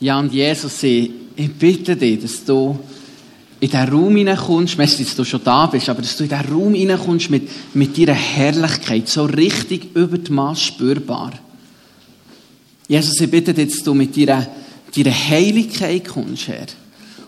[0.00, 2.78] Ja, und Jesus, ich, ich bitte dich, dass du
[3.60, 6.52] in diesen Raum hineinkommst, weißt dass du schon da bist, aber dass du in diesen
[6.52, 11.32] Raum hineinkommst mit, mit deiner Herrlichkeit, so richtig über die Maß spürbar.
[12.86, 14.46] Jesus, ich bitte dich, dass du mit deiner,
[14.94, 16.66] deiner Heiligkeit kommst, Herr.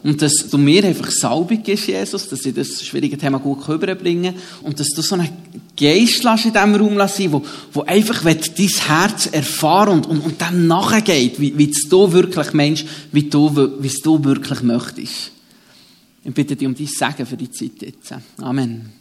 [0.02, 4.34] Und dass du mir einfach Salbung gibst, Jesus, dass ich das schwierige Thema gut überbringen
[4.34, 4.42] kann.
[4.62, 5.28] Und dass du so einen
[5.78, 10.66] Geist in diesem Raum sein, wo, wo einfach dein Herz erfahren und, und, und dann
[10.66, 15.32] nachgeht, wie, wie du wirklich meinst, wie du, wie du wirklich möchtest.
[16.24, 18.14] Ich bitte dich um dein Segen für die Zeit jetzt.
[18.38, 18.92] Amen.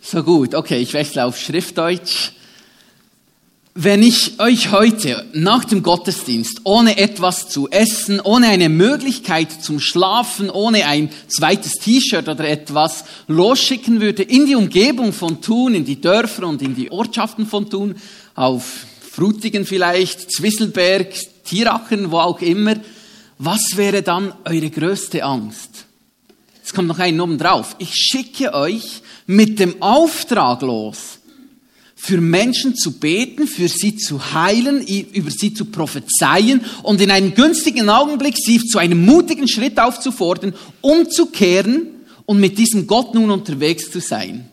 [0.00, 2.32] So gut, okay, ich wechsle auf Schriftdeutsch.
[3.74, 9.80] Wenn ich euch heute nach dem Gottesdienst ohne etwas zu essen, ohne eine Möglichkeit zum
[9.80, 15.86] Schlafen, ohne ein zweites T-Shirt oder etwas losschicken würde in die Umgebung von Thun, in
[15.86, 17.94] die Dörfer und in die Ortschaften von Thun,
[18.34, 22.74] auf Frutigen vielleicht, Zwisselberg, Tirachen, wo auch immer,
[23.38, 25.86] was wäre dann eure größte Angst?
[26.62, 27.74] Es kommt noch ein oben drauf.
[27.78, 31.20] Ich schicke euch mit dem Auftrag los,
[32.04, 37.32] für Menschen zu beten, für sie zu heilen, über sie zu prophezeien und in einem
[37.32, 41.86] günstigen Augenblick sie zu einem mutigen Schritt aufzufordern, umzukehren
[42.26, 44.48] und mit diesem Gott nun unterwegs zu sein.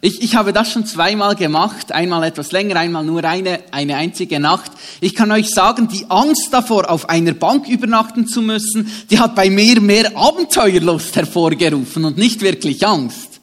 [0.00, 4.40] Ich, ich habe das schon zweimal gemacht, einmal etwas länger, einmal nur eine, eine einzige
[4.40, 4.72] Nacht.
[5.02, 9.34] Ich kann euch sagen, die Angst davor, auf einer Bank übernachten zu müssen, die hat
[9.34, 13.35] bei mir mehr Abenteuerlust hervorgerufen und nicht wirklich Angst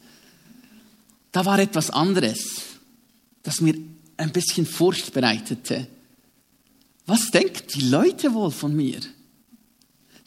[1.34, 2.38] da war etwas anderes,
[3.42, 3.74] das mir
[4.16, 5.88] ein bisschen Furcht bereitete.
[7.06, 9.00] Was denken die Leute wohl von mir?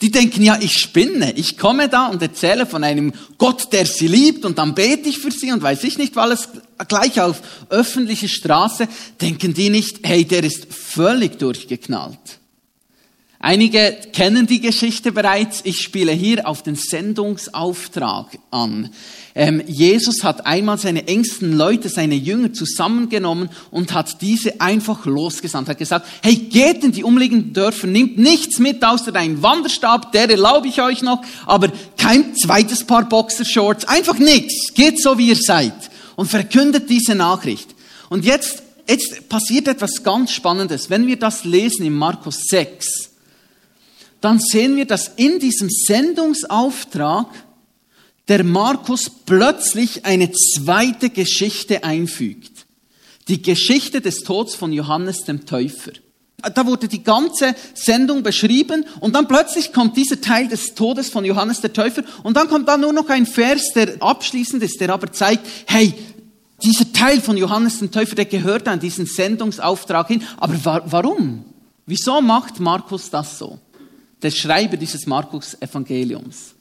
[0.02, 1.31] Die denken, ja, ich spinne.
[1.38, 5.19] Ich komme da und erzähle von einem Gott, der sie liebt und dann bete ich
[5.19, 6.49] für sie und weiß ich nicht, weil es
[6.89, 8.89] gleich auf öffentliche Straße.
[9.21, 12.19] Denken die nicht, hey, der ist völlig durchgeknallt.
[13.39, 15.61] Einige kennen die Geschichte bereits.
[15.64, 18.89] Ich spiele hier auf den Sendungsauftrag an.
[19.39, 25.70] Ähm, Jesus hat einmal seine engsten Leute, seine Jünger zusammengenommen und hat diese einfach losgesandt.
[25.70, 30.27] Hat gesagt, hey, geht in die umliegenden Dörfer, nimmt nichts mit außer einen Wanderstab, der
[30.27, 34.73] erlaube ich euch noch, aber kein zweites Paar Boxershorts, einfach nichts.
[34.73, 35.75] Geht so, wie ihr seid
[36.15, 37.75] und verkündet diese Nachricht.
[38.09, 40.89] Und jetzt, jetzt passiert etwas ganz Spannendes.
[40.89, 43.11] Wenn wir das lesen in Markus 6,
[44.19, 47.27] dann sehen wir, dass in diesem Sendungsauftrag
[48.27, 52.65] der Markus plötzlich eine zweite Geschichte einfügt.
[53.27, 55.92] Die Geschichte des Todes von Johannes dem Täufer.
[56.54, 61.26] Da wurde die ganze Sendung beschrieben und dann plötzlich kommt dieser Teil des Todes von
[61.26, 64.92] Johannes der Täufer und dann kommt da nur noch ein Vers, der abschließend ist, der
[64.92, 65.93] aber zeigt, hey,
[66.64, 70.23] dieser Teil von Johannes dem Täufer, der gehört an diesen Sendungsauftrag hin.
[70.37, 71.45] Aber warum?
[71.86, 73.60] Wieso macht Markus das so?
[74.21, 76.56] Der Schreiber dieses Markus-Evangeliums.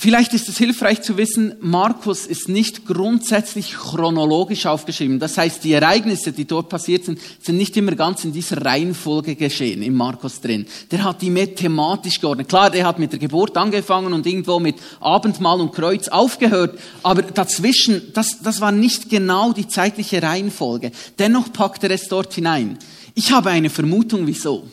[0.00, 5.18] Vielleicht ist es hilfreich zu wissen, Markus ist nicht grundsätzlich chronologisch aufgeschrieben.
[5.18, 9.34] Das heißt, die Ereignisse, die dort passiert sind, sind nicht immer ganz in dieser Reihenfolge
[9.34, 10.66] geschehen, im Markus drin.
[10.92, 12.48] Der hat die mehr thematisch geordnet.
[12.48, 17.22] Klar, der hat mit der Geburt angefangen und irgendwo mit Abendmahl und Kreuz aufgehört, aber
[17.22, 20.92] dazwischen, das, das war nicht genau die zeitliche Reihenfolge.
[21.18, 22.78] Dennoch packt er es dort hinein.
[23.16, 24.68] Ich habe eine Vermutung, wieso.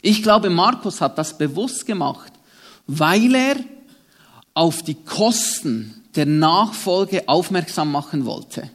[0.00, 2.32] Ich glaube, Markus hat das bewusst gemacht,
[2.88, 3.56] weil er
[4.54, 8.70] auf die Kosten der Nachfolge aufmerksam machen wollte.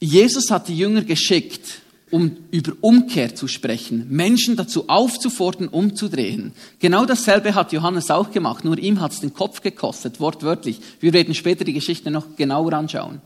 [0.00, 1.80] Jesus hat die Jünger geschickt,
[2.10, 6.52] um über Umkehr zu sprechen, Menschen dazu aufzufordern, umzudrehen.
[6.78, 10.80] Genau dasselbe hat Johannes auch gemacht, nur ihm hat es den Kopf gekostet, wortwörtlich.
[11.00, 13.20] Wir werden später die Geschichte noch genauer anschauen.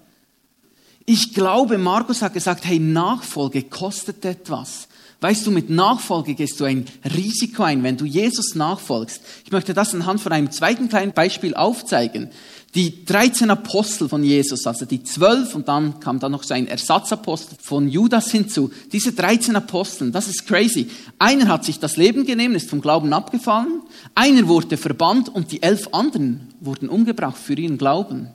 [1.05, 4.88] Ich glaube, Markus hat gesagt, hey, Nachfolge kostet etwas.
[5.21, 9.21] Weißt du, mit Nachfolge gehst du ein Risiko ein, wenn du Jesus nachfolgst.
[9.45, 12.31] Ich möchte das anhand von einem zweiten kleinen Beispiel aufzeigen.
[12.77, 16.69] Die 13 Apostel von Jesus, also die 12 und dann kam da noch so ein
[16.69, 18.71] Ersatzapostel von Judas hinzu.
[18.93, 20.89] Diese 13 Aposteln, das ist crazy.
[21.19, 23.81] Einer hat sich das Leben genommen, ist vom Glauben abgefallen.
[24.15, 28.29] Einer wurde verbannt und die elf anderen wurden umgebracht für ihren Glauben.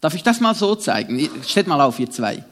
[0.00, 1.28] Darf ich das mal so zeigen?
[1.44, 2.44] Steht mal auf, ihr zwei.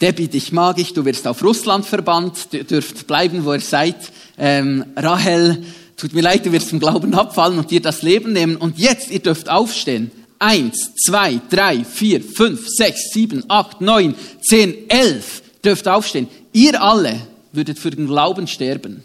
[0.00, 3.96] Debbie, dich mag ich, du wirst auf Russland verbannt, ihr dürft bleiben, wo ihr seid.
[4.36, 5.64] Ähm, Rahel,
[5.96, 8.56] tut mir leid, du wirst vom Glauben abfallen und dir das Leben nehmen.
[8.56, 10.12] Und jetzt, ihr dürft aufstehen.
[10.38, 16.28] Eins, zwei, drei, vier, fünf, sechs, sieben, acht, neun, zehn, elf dürft aufstehen.
[16.52, 17.20] Ihr alle
[17.52, 19.02] würdet für den Glauben sterben.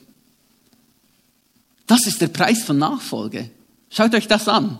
[1.87, 3.49] Das ist der Preis von Nachfolge.
[3.89, 4.79] Schaut euch das an.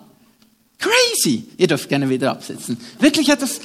[0.78, 1.46] Crazy!
[1.58, 2.78] Ihr dürft gerne wieder absetzen.
[3.00, 3.62] Wirklich etwas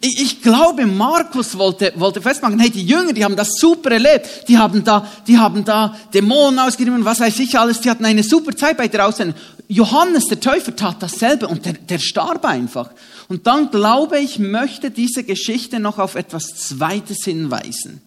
[0.00, 4.44] Ich, glaube, Markus wollte, wollte festmachen, hey, die Jünger, die haben das super erlebt.
[4.46, 7.80] Die haben da, die haben da Dämonen ausgerieben, was weiß ich alles.
[7.80, 9.34] Die hatten eine super Zeit bei der Aussendung.
[9.66, 12.90] Johannes, der Täufer, tat dasselbe und der, der starb einfach.
[13.28, 18.00] Und dann glaube ich, möchte diese Geschichte noch auf etwas Zweites hinweisen.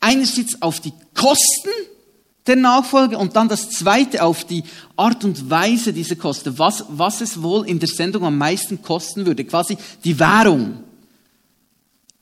[0.00, 1.70] Einerseits auf die Kosten
[2.46, 4.64] der Nachfolge und dann das Zweite auf die
[4.96, 6.58] Art und Weise dieser Kosten.
[6.58, 9.44] Was, was es wohl in der Sendung am meisten kosten würde.
[9.44, 10.84] Quasi die Währung.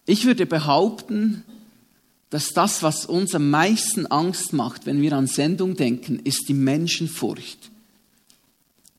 [0.07, 1.43] Ich würde behaupten,
[2.31, 6.55] dass das, was uns am meisten Angst macht, wenn wir an Sendung denken, ist die
[6.55, 7.71] Menschenfurcht.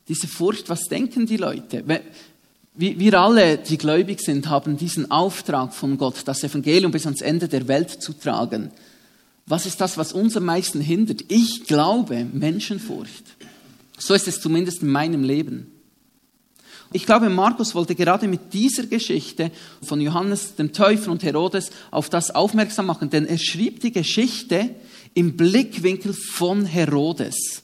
[0.07, 1.83] Diese Furcht, was denken die Leute?
[2.75, 7.47] Wir alle, die gläubig sind, haben diesen Auftrag von Gott, das Evangelium bis ans Ende
[7.47, 8.71] der Welt zu tragen.
[9.45, 11.23] Was ist das, was uns am meisten hindert?
[11.29, 13.23] Ich glaube Menschenfurcht.
[13.97, 15.71] So ist es zumindest in meinem Leben.
[16.93, 19.51] Ich glaube, Markus wollte gerade mit dieser Geschichte
[19.83, 24.69] von Johannes dem Täufer und Herodes auf das aufmerksam machen, denn er schrieb die Geschichte
[25.13, 27.63] im Blickwinkel von Herodes.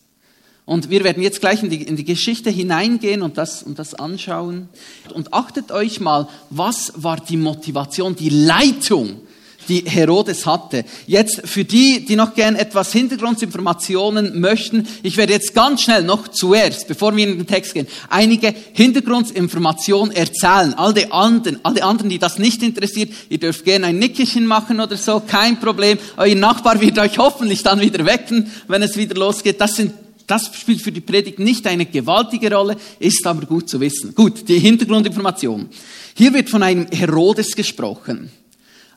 [0.66, 3.96] Und wir werden jetzt gleich in die, in die Geschichte hineingehen und das, und das
[3.96, 4.70] anschauen.
[5.14, 9.22] Und achtet euch mal, was war die Motivation, die Leitung
[9.68, 10.86] die Herodes hatte.
[11.08, 16.28] Jetzt für die, die noch gern etwas Hintergrundinformationen möchten, ich werde jetzt ganz schnell noch
[16.28, 20.74] zuerst, bevor wir in den Text gehen, einige Hintergrundinformationen erzählen.
[20.76, 24.98] Alle anderen, alle anderen, die das nicht interessiert, ihr dürft gerne ein Nickerchen machen oder
[24.98, 25.98] so, kein Problem.
[26.18, 29.60] Euer Nachbar wird euch hoffentlich dann wieder wecken, wenn es wieder losgeht.
[29.60, 29.94] Das sind
[30.28, 34.16] das spielt für die Predigt nicht eine gewaltige Rolle, ist aber gut zu wissen.
[34.16, 35.70] Gut, die Hintergrundinformation.
[36.16, 38.32] Hier wird von einem Herodes gesprochen.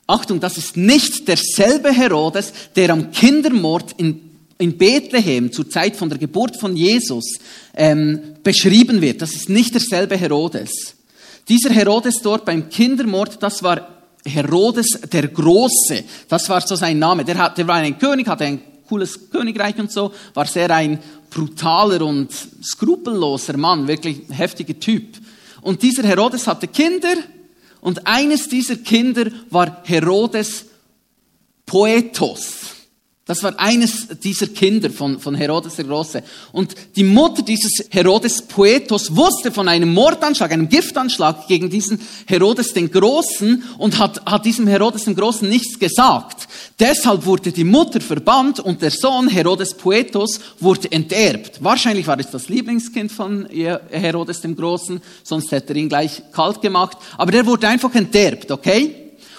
[0.07, 4.21] Achtung, das ist nicht derselbe Herodes, der am Kindermord in,
[4.57, 7.25] in Bethlehem zur Zeit von der Geburt von Jesus
[7.75, 9.21] ähm, beschrieben wird.
[9.21, 10.95] Das ist nicht derselbe Herodes.
[11.49, 13.87] Dieser Herodes dort beim Kindermord, das war
[14.25, 16.03] Herodes der Große.
[16.29, 17.25] Das war so sein Name.
[17.25, 20.99] Der, hat, der war ein König, hatte ein cooles Königreich und so, war sehr ein
[21.29, 22.29] brutaler und
[22.63, 25.17] skrupelloser Mann, wirklich heftiger Typ.
[25.61, 27.15] Und dieser Herodes hatte Kinder
[27.81, 30.65] und eines dieser Kinder war Herodes
[31.65, 32.76] Poetos.
[33.27, 36.23] Das war eines dieser Kinder von, von Herodes der Große.
[36.53, 42.71] Und die Mutter dieses Herodes Poetos wusste von einem Mordanschlag, einem Giftanschlag gegen diesen Herodes
[42.71, 46.47] den Großen und hat, hat diesem Herodes den Großen nichts gesagt.
[46.79, 51.61] Deshalb wurde die Mutter verbannt und der Sohn Herodes Poetos wurde enterbt.
[51.61, 56.61] Wahrscheinlich war es das Lieblingskind von Herodes dem Großen, sonst hätte er ihn gleich kalt
[56.61, 56.97] gemacht.
[57.17, 58.95] Aber der wurde einfach enterbt, okay?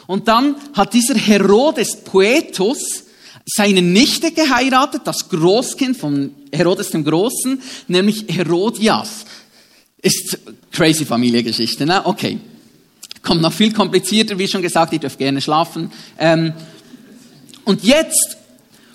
[0.06, 3.07] Und dann hat dieser Herodes Poetos
[3.48, 9.24] seine Nichte geheiratet, das Großkind von Herodes dem Großen, nämlich Herodias.
[10.02, 10.38] Ist
[10.70, 12.04] crazy Familiengeschichte, ne?
[12.04, 12.38] Okay.
[13.22, 15.90] Kommt noch viel komplizierter, wie schon gesagt, ihr dürft gerne schlafen.
[16.18, 16.52] Ähm,
[17.64, 18.36] und jetzt,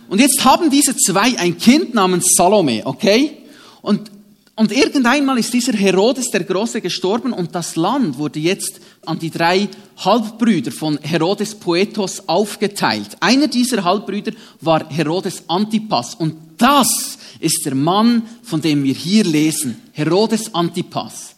[0.08, 3.38] und jetzt haben diese zwei ein Kind namens Salome, okay?
[3.82, 4.12] Und
[4.56, 9.32] und irgendeinmal ist dieser Herodes der Große gestorben und das Land wurde jetzt an die
[9.32, 9.68] drei
[9.98, 13.18] Halbbrüder von Herodes Poetos aufgeteilt.
[13.20, 19.24] Einer dieser Halbbrüder war Herodes Antipas und das ist der Mann, von dem wir hier
[19.24, 21.36] lesen, Herodes Antipas.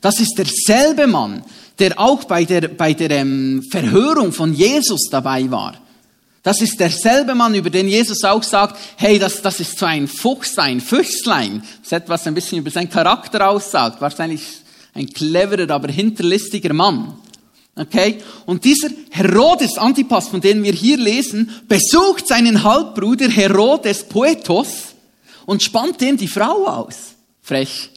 [0.00, 1.44] Das ist derselbe Mann,
[1.78, 5.74] der auch bei der, bei der ähm, Verhörung von Jesus dabei war.
[6.44, 10.06] Das ist derselbe Mann, über den Jesus auch sagt, hey, das, das ist so ein
[10.06, 11.60] Fuchs, ein Füchslein.
[11.78, 14.02] Das ist etwas ein bisschen über seinen Charakter aussagt.
[14.02, 14.42] Wahrscheinlich
[14.92, 17.14] ein cleverer, aber hinterlistiger Mann.
[17.74, 18.18] Okay?
[18.44, 24.94] Und dieser Herodes Antipas, von dem wir hier lesen, besucht seinen Halbbruder Herodes Poetos
[25.46, 27.14] und spannt dem die Frau aus.
[27.40, 27.93] Frech.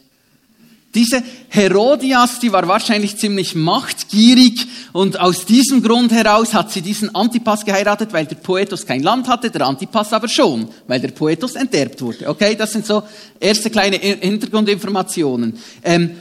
[0.97, 7.13] Diese Herodias, die war wahrscheinlich ziemlich machtgierig und aus diesem Grund heraus hat sie diesen
[7.13, 11.53] Antipas geheiratet, weil der Poetos kein Land hatte, der Antipas aber schon, weil der Poetos
[11.53, 12.27] enterbt wurde.
[12.27, 13.03] Okay, das sind so
[13.39, 15.59] erste kleine Hintergrundinformationen.
[15.83, 16.15] Ähm,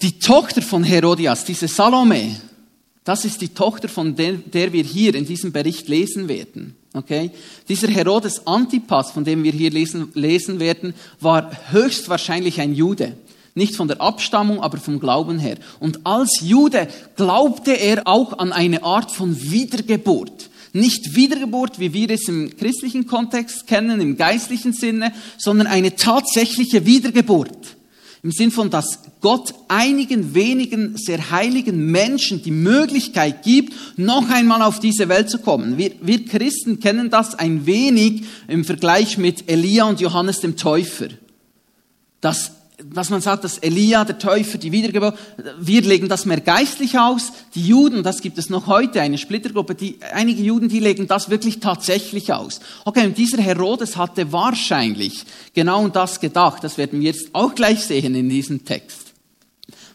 [0.00, 2.36] die Tochter von Herodias, diese Salome,
[3.04, 6.76] das ist die Tochter, von der, der wir hier in diesem Bericht lesen werden.
[6.94, 7.30] Okay?
[7.68, 13.18] Dieser Herodes Antipas, von dem wir hier lesen, lesen werden, war höchstwahrscheinlich ein Jude.
[13.54, 15.58] Nicht von der Abstammung, aber vom Glauben her.
[15.78, 20.48] Und als Jude glaubte er auch an eine Art von Wiedergeburt.
[20.72, 26.86] Nicht Wiedergeburt, wie wir es im christlichen Kontext kennen, im geistlichen Sinne, sondern eine tatsächliche
[26.86, 27.76] Wiedergeburt.
[28.22, 34.62] Im Sinn von, dass Gott einigen wenigen sehr heiligen Menschen die Möglichkeit gibt, noch einmal
[34.62, 35.76] auf diese Welt zu kommen.
[35.76, 41.08] Wir, wir Christen kennen das ein wenig im Vergleich mit Elia und Johannes dem Täufer.
[42.20, 42.52] Dass
[42.84, 45.16] dass man sagt, dass Elia, der Täufer, die Wiedergeburt,
[45.58, 47.32] wir legen das mehr geistlich aus.
[47.54, 51.30] Die Juden, das gibt es noch heute, eine Splittergruppe, die, einige Juden, die legen das
[51.30, 52.60] wirklich tatsächlich aus.
[52.84, 55.24] Okay, und dieser Herodes hatte wahrscheinlich
[55.54, 56.64] genau das gedacht.
[56.64, 59.12] Das werden wir jetzt auch gleich sehen in diesem Text.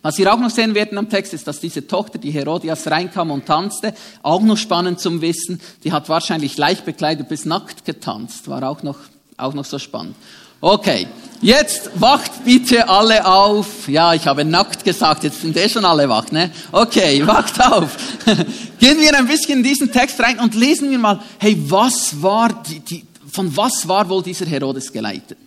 [0.02, 3.32] Was wir auch noch sehen werden am Text, ist, dass diese Tochter, die Herodias, reinkam
[3.32, 3.94] und tanzte.
[4.24, 5.60] Auch noch spannend zum Wissen.
[5.84, 8.48] Die hat wahrscheinlich leicht bekleidet bis nackt getanzt.
[8.48, 8.98] War auch noch,
[9.38, 10.16] auch noch so spannend.
[10.60, 11.08] Okay,
[11.40, 13.88] jetzt wacht bitte alle auf.
[13.88, 16.50] Ja, ich habe nackt gesagt, jetzt sind eh schon alle wach, ne?
[16.72, 17.96] Okay, wacht auf.
[18.80, 22.64] Gehen wir ein bisschen in diesen Text rein und lesen wir mal, hey, was war
[22.64, 25.38] die, die, von was war wohl dieser Herodes geleitet?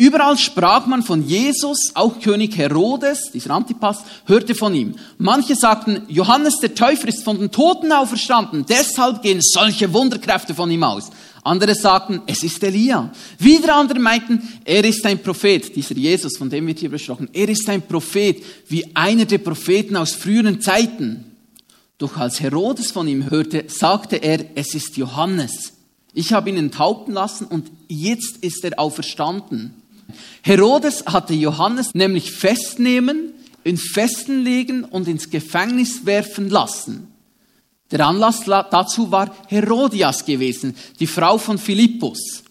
[0.00, 4.94] Überall sprach man von Jesus, auch König Herodes, dieser Antipas, hörte von ihm.
[5.18, 10.70] Manche sagten, Johannes der Täufer ist von den Toten auferstanden, deshalb gehen solche Wunderkräfte von
[10.70, 11.10] ihm aus.
[11.44, 13.12] Andere sagten, es ist Elia.
[13.38, 17.28] Wieder andere meinten, er ist ein Prophet, dieser Jesus, von dem wird hier besprochen.
[17.32, 21.24] Er ist ein Prophet, wie einer der Propheten aus früheren Zeiten.
[21.98, 25.72] Doch als Herodes von ihm hörte, sagte er, es ist Johannes.
[26.14, 29.74] Ich habe ihn enthaupten lassen und jetzt ist er auferstanden.
[30.42, 33.32] Herodes hatte Johannes nämlich festnehmen,
[33.64, 37.08] in Festen legen und ins Gefängnis werfen lassen.
[37.90, 42.42] Der Anlass dazu war Herodias gewesen, die Frau von Philippus.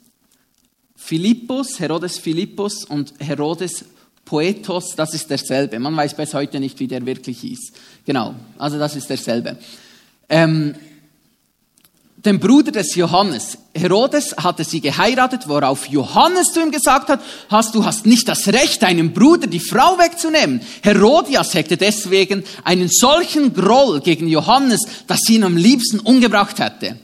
[0.95, 3.85] Philippus, Herodes Philippus und Herodes
[4.25, 5.79] Poetos, das ist derselbe.
[5.79, 7.71] Man weiß bis heute nicht, wie der wirklich hieß.
[8.05, 9.57] Genau, also das ist derselbe.
[10.27, 10.75] Ähm,
[12.25, 13.59] dem Bruder des Johannes.
[13.75, 18.47] Herodes hatte sie geheiratet, worauf Johannes zu ihm gesagt hat, hast du hast nicht das
[18.47, 20.61] Recht, deinem Bruder die Frau wegzunehmen.
[20.81, 26.97] Herodias hegte deswegen einen solchen Groll gegen Johannes, dass sie ihn am liebsten umgebracht hätte.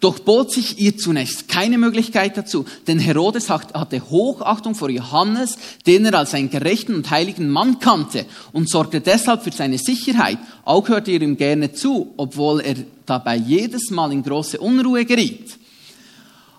[0.00, 5.56] Doch bot sich ihr zunächst keine Möglichkeit dazu, denn Herodes hatte Hochachtung vor Johannes,
[5.86, 10.38] den er als einen gerechten und heiligen Mann kannte und sorgte deshalb für seine Sicherheit.
[10.64, 12.76] Auch hörte er ihm gerne zu, obwohl er
[13.08, 15.58] dabei jedes Mal in große Unruhe geriet.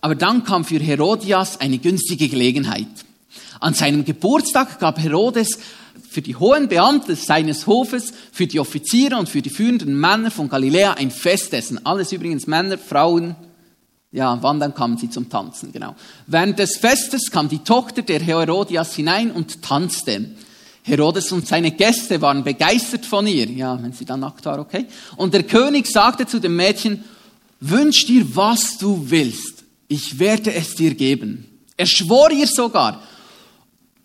[0.01, 2.87] Aber dann kam für Herodias eine günstige Gelegenheit.
[3.59, 5.59] An seinem Geburtstag gab Herodes
[6.09, 10.49] für die hohen Beamten seines Hofes, für die Offiziere und für die führenden Männer von
[10.49, 11.85] Galiläa ein Festessen.
[11.85, 13.35] Alles übrigens Männer, Frauen,
[14.11, 15.95] ja, wann dann kamen sie zum Tanzen, genau.
[16.25, 20.31] Während des Festes kam die Tochter der Herodias hinein und tanzte.
[20.83, 24.85] Herodes und seine Gäste waren begeistert von ihr, ja, wenn sie dann nackt war, okay.
[25.17, 27.03] Und der König sagte zu dem Mädchen,
[27.59, 31.45] wünsch dir, was du willst, ich werde es dir geben.
[31.77, 33.03] Er schwor ihr sogar,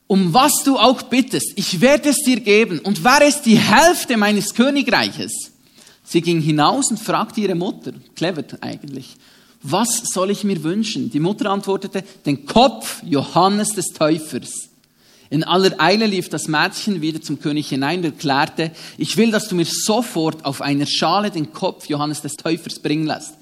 [0.06, 4.16] um was du auch bittest, ich werde es dir geben und wäre es die Hälfte
[4.16, 5.52] meines Königreiches.
[6.04, 9.16] Sie ging hinaus und fragte ihre Mutter, clever eigentlich,
[9.62, 11.10] was soll ich mir wünschen?
[11.10, 14.68] Die Mutter antwortete, den Kopf Johannes des Täufers.
[15.34, 19.48] In aller Eile lief das Mädchen wieder zum König hinein und erklärte, ich will, dass
[19.48, 23.34] du mir sofort auf einer Schale den Kopf Johannes des Täufers bringen lässt.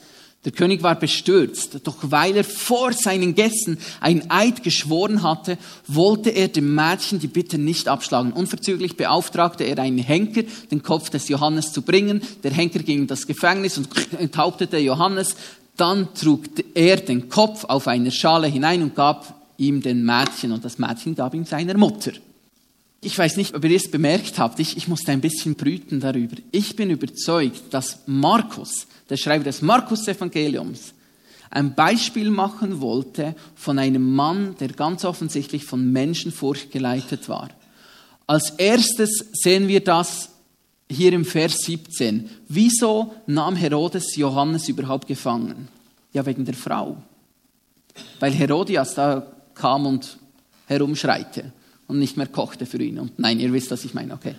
[0.46, 6.30] Der König war bestürzt, doch weil er vor seinen Gästen ein Eid geschworen hatte, wollte
[6.30, 8.32] er dem Mädchen die Bitte nicht abschlagen.
[8.32, 12.22] Unverzüglich beauftragte er einen Henker, den Kopf des Johannes zu bringen.
[12.42, 15.36] Der Henker ging in das Gefängnis und enthauptete Johannes.
[15.76, 20.64] Dann trug er den Kopf auf eine Schale hinein und gab ihm den Mädchen und
[20.64, 22.12] das Mädchen gab ihm seiner Mutter.
[23.00, 26.36] Ich weiß nicht, ob ihr es bemerkt habt, ich, ich musste ein bisschen brüten darüber.
[26.52, 30.94] Ich bin überzeugt, dass Markus der Schreiber des Markus-Evangeliums,
[31.50, 37.50] ein Beispiel machen wollte von einem Mann, der ganz offensichtlich von Menschenfurcht geleitet war.
[38.26, 40.30] Als erstes sehen wir das
[40.88, 42.30] hier im Vers 17.
[42.48, 45.68] Wieso nahm Herodes Johannes überhaupt gefangen?
[46.14, 46.96] Ja, wegen der Frau.
[48.18, 49.26] Weil Herodias da
[49.62, 50.18] kam und
[50.66, 51.52] herumschreite
[51.86, 52.98] und nicht mehr kochte für ihn.
[52.98, 54.34] Und nein, ihr wisst, was ich meine, okay.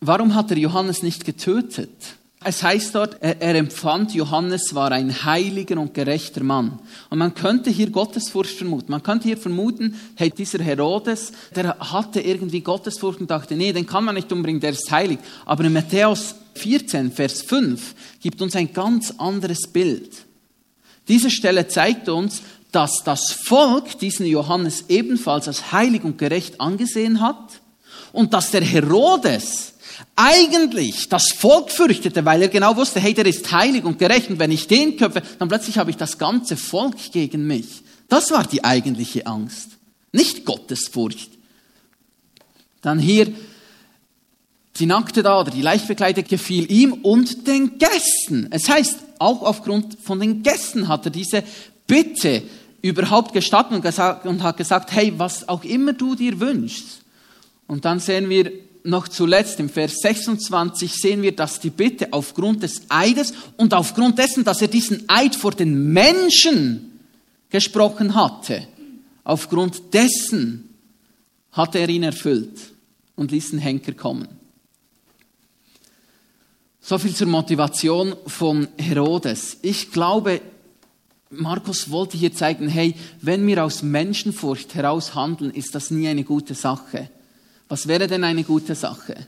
[0.00, 1.90] Warum hat er Johannes nicht getötet?
[2.44, 6.78] Es heißt dort, er, er, empfand, Johannes war ein heiliger und gerechter Mann.
[7.08, 8.92] Und man könnte hier Gottesfurcht vermuten.
[8.92, 13.86] Man könnte hier vermuten, hey, dieser Herodes, der hatte irgendwie Gottesfurcht und dachte, nee, den
[13.86, 15.18] kann man nicht umbringen, der ist heilig.
[15.46, 20.28] Aber in Matthäus 14, Vers 5 gibt uns ein ganz anderes Bild.
[21.08, 27.20] Diese Stelle zeigt uns, dass das Volk diesen Johannes ebenfalls als heilig und gerecht angesehen
[27.20, 27.60] hat
[28.12, 29.74] und dass der Herodes
[30.14, 34.38] eigentlich das Volk fürchtete, weil er genau wusste, hey, der ist heilig und gerecht und
[34.38, 37.82] wenn ich den köpfe, dann plötzlich habe ich das ganze Volk gegen mich.
[38.08, 39.70] Das war die eigentliche Angst,
[40.12, 41.30] nicht Gottesfurcht.
[42.80, 43.32] Dann hier,
[44.78, 48.46] die Nackte da oder die Leichtbekleidete gefiel ihm und den Gästen.
[48.50, 51.42] Es heißt, auch aufgrund von den Gästen hat er diese
[51.88, 52.44] Bitte
[52.80, 57.00] überhaupt gestatten und, gesagt, und hat gesagt, hey, was auch immer du dir wünschst.
[57.66, 58.52] Und dann sehen wir
[58.84, 64.18] noch zuletzt im Vers 26 sehen wir, dass die Bitte aufgrund des Eides und aufgrund
[64.18, 67.00] dessen, dass er diesen Eid vor den Menschen
[67.50, 68.66] gesprochen hatte,
[69.24, 70.68] aufgrund dessen
[71.52, 72.58] hat er ihn erfüllt
[73.16, 74.28] und ließ den Henker kommen.
[76.80, 79.58] So viel zur Motivation von Herodes.
[79.60, 80.40] Ich glaube,
[81.30, 86.24] Markus wollte hier zeigen, hey, wenn wir aus Menschenfurcht heraus handeln, ist das nie eine
[86.24, 87.10] gute Sache.
[87.68, 89.26] Was wäre denn eine gute Sache?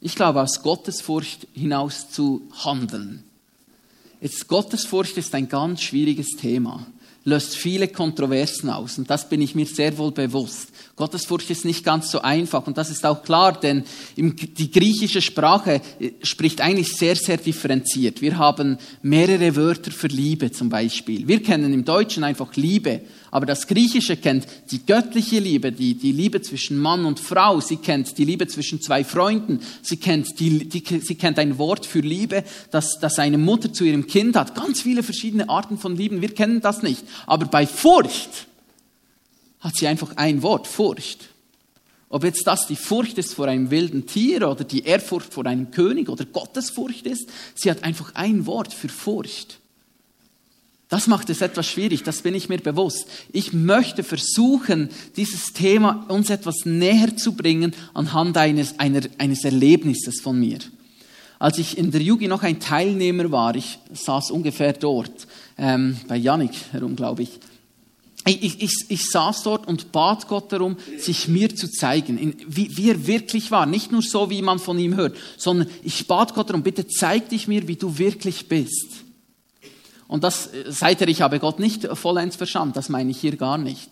[0.00, 3.22] Ich glaube, aus Gottesfurcht hinaus zu handeln.
[4.20, 6.86] Jetzt Gottesfurcht ist ein ganz schwieriges Thema,
[7.24, 10.68] löst viele Kontroversen aus und das bin ich mir sehr wohl bewusst.
[10.96, 13.84] Gottesfurcht ist nicht ganz so einfach und das ist auch klar, denn
[14.16, 18.20] die griechische Sprache äh, spricht eigentlich sehr, sehr differenziert.
[18.20, 21.26] Wir haben mehrere Wörter für Liebe zum Beispiel.
[21.26, 26.12] Wir kennen im Deutschen einfach Liebe, aber das Griechische kennt die göttliche Liebe, die, die
[26.12, 30.68] Liebe zwischen Mann und Frau, sie kennt die Liebe zwischen zwei Freunden, sie kennt, die,
[30.68, 34.54] die, sie kennt ein Wort für Liebe, das, das eine Mutter zu ihrem Kind hat.
[34.54, 37.04] Ganz viele verschiedene Arten von Lieben, wir kennen das nicht.
[37.26, 38.46] Aber bei Furcht,
[39.60, 41.28] hat sie einfach ein Wort, Furcht.
[42.08, 45.70] Ob jetzt das die Furcht ist vor einem wilden Tier oder die Ehrfurcht vor einem
[45.70, 49.59] König oder Gottesfurcht ist, sie hat einfach ein Wort für Furcht.
[50.90, 53.06] Das macht es etwas schwierig, das bin ich mir bewusst.
[53.32, 60.20] Ich möchte versuchen, dieses Thema uns etwas näher zu bringen anhand eines, einer, eines Erlebnisses
[60.20, 60.58] von mir.
[61.38, 66.16] Als ich in der Jugi noch ein Teilnehmer war, ich saß ungefähr dort, ähm, bei
[66.16, 67.38] Yannick herum, glaube ich,
[68.26, 72.90] ich, ich, ich saß dort und bat Gott darum, sich mir zu zeigen, wie, wie
[72.90, 73.64] er wirklich war.
[73.64, 77.28] Nicht nur so, wie man von ihm hört, sondern ich bat Gott darum, bitte zeig
[77.28, 79.04] dich mir, wie du wirklich bist.
[80.10, 83.88] Und das, seither ich habe Gott nicht vollends verstanden, das meine ich hier gar nicht.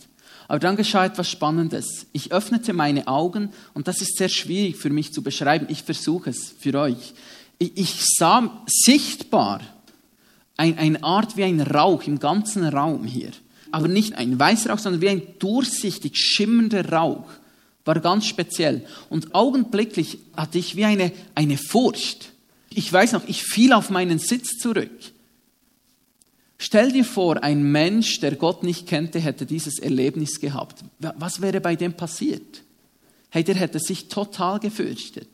[0.49, 2.07] Aber dann geschah etwas Spannendes.
[2.13, 5.67] Ich öffnete meine Augen und das ist sehr schwierig für mich zu beschreiben.
[5.69, 7.15] Ich versuche es für euch.
[7.59, 9.61] Ich, ich sah sichtbar
[10.57, 13.31] ein, eine Art wie ein Rauch im ganzen Raum hier
[13.71, 17.29] aber nicht ein weißer Rauch, sondern wie ein durchsichtig schimmernder Rauch.
[17.85, 18.85] War ganz speziell.
[19.09, 22.33] Und augenblicklich hatte ich wie eine, eine Furcht.
[22.71, 24.91] Ich weiß noch, ich fiel auf meinen Sitz zurück.
[26.59, 30.85] Stell dir vor, ein Mensch, der Gott nicht kannte, hätte dieses Erlebnis gehabt.
[30.99, 32.63] Was wäre bei dem passiert?
[33.31, 35.29] Hey, der hätte sich total gefürchtet.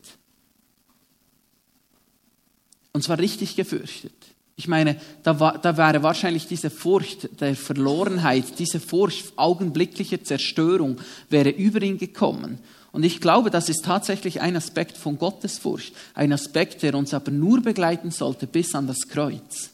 [2.93, 4.13] Und zwar richtig gefürchtet.
[4.55, 11.01] Ich meine, da, war, da wäre wahrscheinlich diese Furcht der Verlorenheit, diese Furcht augenblicklicher Zerstörung
[11.29, 12.59] wäre über ihn gekommen.
[12.93, 17.31] Und ich glaube, das ist tatsächlich ein Aspekt von Gottesfurcht, ein Aspekt, der uns aber
[17.31, 19.71] nur begleiten sollte bis an das Kreuz.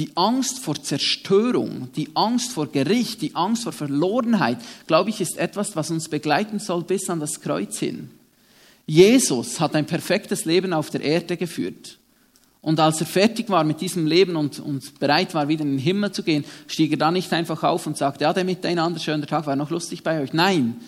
[0.00, 5.36] Die Angst vor Zerstörung, die Angst vor Gericht, die Angst vor Verlorenheit, glaube ich, ist
[5.36, 8.10] etwas, was uns begleiten soll bis an das Kreuz hin.
[8.86, 11.98] Jesus hat ein perfektes Leben auf der Erde geführt.
[12.62, 15.78] Und als er fertig war mit diesem Leben und, und bereit war, wieder in den
[15.78, 19.26] Himmel zu gehen, stieg er dann nicht einfach auf und sagte, ja, der miteinander, schöner
[19.26, 20.32] Tag, war noch lustig bei euch.
[20.32, 20.80] Nein,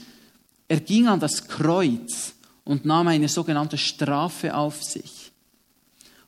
[0.68, 2.32] er ging an das Kreuz
[2.64, 5.21] und nahm eine sogenannte Strafe auf sich.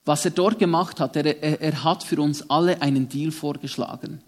[0.04, 4.20] Was er dort gemacht hat, er, er, er hat für uns alle einen Deal vorgeschlagen.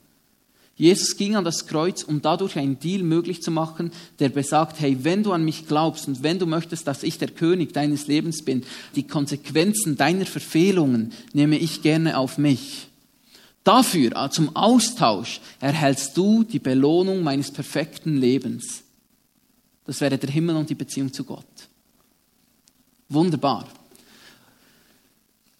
[0.76, 4.98] Jesus ging an das Kreuz, um dadurch einen Deal möglich zu machen, der besagt, hey,
[5.04, 8.44] wenn du an mich glaubst und wenn du möchtest, dass ich der König deines Lebens
[8.44, 8.62] bin,
[8.94, 12.88] die Konsequenzen deiner Verfehlungen nehme ich gerne auf mich.
[13.64, 18.82] Dafür, äh, zum Austausch, erhältst du die Belohnung meines perfekten Lebens.
[19.86, 21.44] Das wäre der Himmel und die Beziehung zu Gott.
[23.08, 23.66] Wunderbar.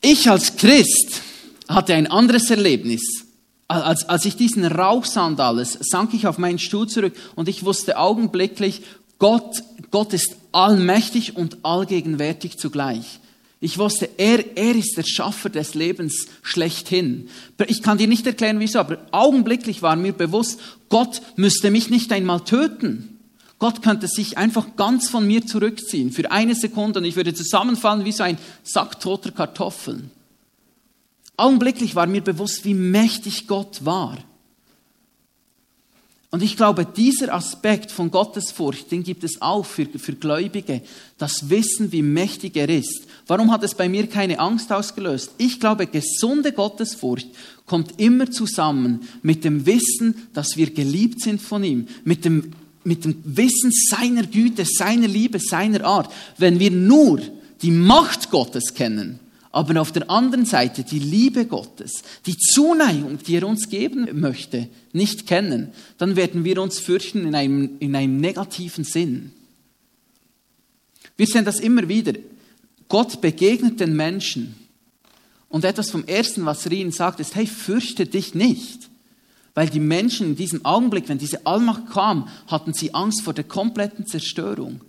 [0.00, 1.22] Ich als Christ
[1.68, 3.26] hatte ein anderes Erlebnis
[3.68, 7.48] als, als ich diesen Rauch sah und alles, sank ich auf meinen Stuhl zurück und
[7.48, 8.82] ich wusste augenblicklich,
[9.18, 13.20] Gott, Gott ist allmächtig und allgegenwärtig zugleich.
[13.58, 17.30] Ich wusste, er, er ist der Schaffer des Lebens schlechthin.
[17.66, 22.12] Ich kann dir nicht erklären, wieso, aber augenblicklich war mir bewusst, Gott müsste mich nicht
[22.12, 23.15] einmal töten.
[23.58, 28.04] Gott könnte sich einfach ganz von mir zurückziehen für eine Sekunde und ich würde zusammenfallen
[28.04, 30.10] wie so ein Sack toter Kartoffeln.
[31.36, 34.18] Augenblicklich war mir bewusst, wie mächtig Gott war.
[36.30, 40.82] Und ich glaube, dieser Aspekt von Gottesfurcht, den gibt es auch für, für Gläubige.
[41.18, 43.06] Das Wissen, wie mächtig er ist.
[43.26, 45.30] Warum hat es bei mir keine Angst ausgelöst?
[45.38, 47.28] Ich glaube, gesunde Gottesfurcht
[47.64, 51.86] kommt immer zusammen mit dem Wissen, dass wir geliebt sind von ihm.
[52.04, 52.52] Mit dem,
[52.86, 56.12] mit dem Wissen seiner Güte, seiner Liebe, seiner Art.
[56.38, 57.20] Wenn wir nur
[57.62, 59.18] die Macht Gottes kennen,
[59.50, 64.68] aber auf der anderen Seite die Liebe Gottes, die Zuneigung, die er uns geben möchte,
[64.92, 69.32] nicht kennen, dann werden wir uns fürchten in einem, in einem negativen Sinn.
[71.16, 72.12] Wir sehen das immer wieder.
[72.88, 74.54] Gott begegnet den Menschen
[75.48, 78.90] und etwas vom Ersten, was er ihnen sagt, ist, hey, fürchte dich nicht.
[79.56, 83.44] Weil die Menschen in diesem Augenblick, wenn diese Allmacht kam, hatten sie Angst vor der
[83.44, 84.82] kompletten Zerstörung.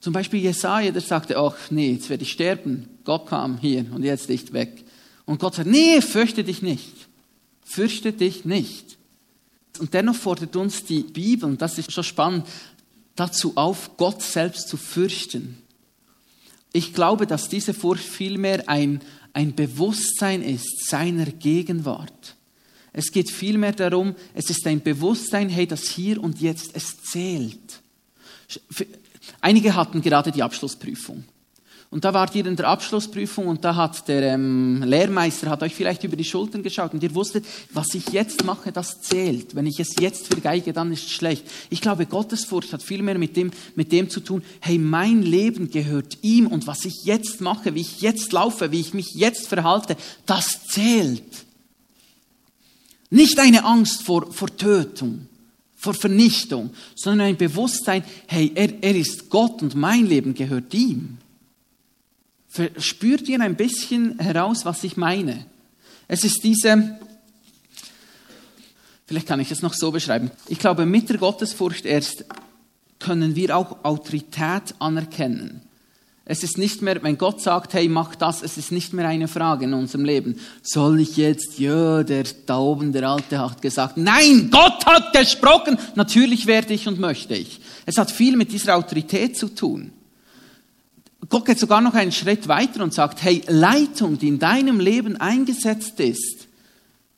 [0.00, 2.88] Zum Beispiel Jesaja, der sagte, ach nee, jetzt werde ich sterben.
[3.04, 4.82] Gott kam hier und jetzt nicht weg.
[5.26, 6.90] Und Gott sagt, nee, fürchte dich nicht.
[7.62, 8.96] Fürchte dich nicht.
[9.78, 12.46] Und dennoch fordert uns die Bibel, und das ist schon spannend,
[13.14, 15.58] dazu auf, Gott selbst zu fürchten.
[16.72, 19.02] Ich glaube, dass diese Furcht vielmehr ein,
[19.34, 22.36] ein Bewusstsein ist seiner Gegenwart.
[22.92, 27.80] Es geht vielmehr darum, es ist ein Bewusstsein, hey, das hier und jetzt, es zählt.
[29.40, 31.24] Einige hatten gerade die Abschlussprüfung.
[31.92, 35.74] Und da wart ihr in der Abschlussprüfung und da hat der ähm, Lehrmeister hat euch
[35.74, 39.56] vielleicht über die Schultern geschaut und ihr wusstet, was ich jetzt mache, das zählt.
[39.56, 41.44] Wenn ich es jetzt vergeige, dann ist es schlecht.
[41.68, 45.68] Ich glaube, Gottesfurcht hat viel mehr mit dem, mit dem zu tun, hey, mein Leben
[45.68, 49.48] gehört ihm und was ich jetzt mache, wie ich jetzt laufe, wie ich mich jetzt
[49.48, 51.24] verhalte, das zählt.
[53.10, 55.26] Nicht eine Angst vor, vor Tötung
[55.80, 61.16] vor Vernichtung, sondern ein Bewusstsein, hey, er, er ist Gott und mein Leben gehört ihm.
[62.76, 65.46] Spürt ihr ein bisschen heraus, was ich meine?
[66.06, 66.98] Es ist diese,
[69.06, 70.30] vielleicht kann ich es noch so beschreiben.
[70.48, 72.26] Ich glaube, mit der Gottesfurcht erst
[72.98, 75.62] können wir auch Autorität anerkennen.
[76.30, 79.26] Es ist nicht mehr, wenn Gott sagt, hey, mach das, es ist nicht mehr eine
[79.26, 80.38] Frage in unserem Leben.
[80.62, 85.76] Soll ich jetzt, ja, der da oben, der Alte hat gesagt, nein, Gott hat gesprochen,
[85.96, 87.60] natürlich werde ich und möchte ich.
[87.84, 89.90] Es hat viel mit dieser Autorität zu tun.
[91.28, 95.16] Gott geht sogar noch einen Schritt weiter und sagt, hey, Leitung, die in deinem Leben
[95.16, 96.46] eingesetzt ist,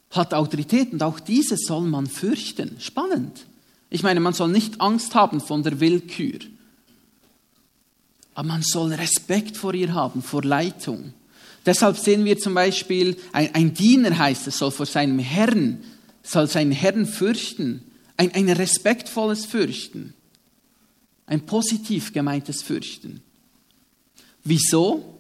[0.09, 2.77] hat Autorität und auch diese soll man fürchten.
[2.81, 3.45] Spannend.
[3.91, 6.39] Ich meine, man soll nicht Angst haben von der Willkür.
[8.35, 11.13] Aber man soll Respekt vor ihr haben, vor Leitung.
[11.65, 15.83] Deshalb sehen wir zum Beispiel, ein, ein Diener heißt es, soll vor seinem Herrn,
[16.23, 17.83] soll seinen Herrn fürchten.
[18.17, 20.15] Ein, ein respektvolles Fürchten.
[21.27, 23.23] Ein positiv gemeintes Fürchten.
[24.45, 25.19] Wieso?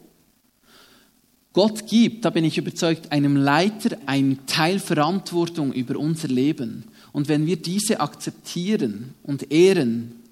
[1.53, 6.85] Gott gibt, da bin ich überzeugt, einem Leiter einen Teil Verantwortung über unser Leben.
[7.13, 10.23] Und wenn wir diese akzeptieren und ehren,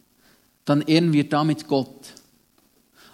[0.65, 2.15] dann ehren wir damit Gott.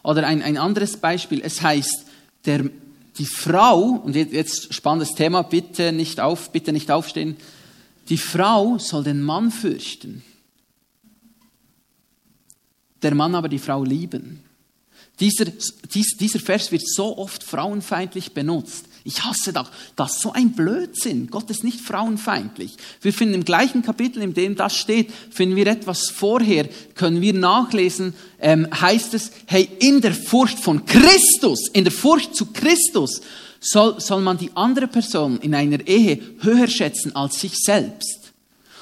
[0.07, 2.07] Oder ein, ein anderes Beispiel, es heißt,
[2.45, 2.71] der,
[3.19, 7.37] die Frau, und jetzt spannendes Thema, bitte nicht auf, bitte nicht aufstehen,
[8.09, 10.23] die Frau soll den Mann fürchten.
[13.03, 14.45] Der Mann aber die Frau lieben.
[15.19, 15.47] Dieser,
[15.93, 18.85] dies, dieser Vers wird so oft frauenfeindlich benutzt.
[19.07, 19.69] Ich hasse das.
[19.95, 21.29] Das ist so ein Blödsinn.
[21.31, 22.77] Gott ist nicht frauenfeindlich.
[23.01, 27.33] Wir finden im gleichen Kapitel, in dem das steht, finden wir etwas vorher, können wir
[27.33, 33.23] nachlesen, ähm, heißt es, hey, in der Furcht von Christus, in der Furcht zu Christus,
[33.61, 38.33] soll, soll man die andere Person in einer Ehe höher schätzen als sich selbst.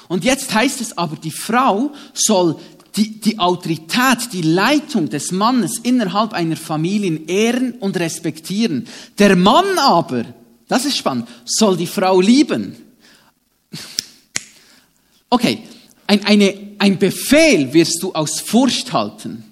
[0.07, 2.57] Und jetzt heißt es aber, die Frau soll
[2.95, 8.87] die, die Autorität, die Leitung des Mannes innerhalb einer Familie ehren und respektieren.
[9.19, 10.25] Der Mann aber,
[10.67, 12.75] das ist spannend, soll die Frau lieben.
[15.29, 15.63] Okay,
[16.07, 19.43] ein, eine, ein Befehl wirst du aus Furcht halten.